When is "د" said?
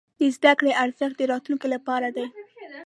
0.19-0.21, 1.17-1.21